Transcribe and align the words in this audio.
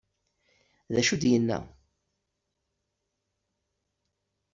D 0.93 0.95
acu 0.99 1.13
i 1.15 1.17
d-yenna? 1.21 1.59